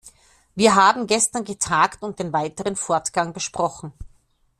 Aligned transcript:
Wir 0.55 0.73
haben 0.73 1.05
gestern 1.05 1.43
getagt 1.45 2.01
und 2.01 2.17
den 2.17 2.33
weiteren 2.33 2.75
Fortgang 2.75 3.35
besprochen. 3.35 3.93